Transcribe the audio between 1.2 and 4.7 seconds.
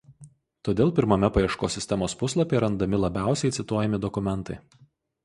paieškos sistemos puslapyje randami labiausiai cituojami dokumentai.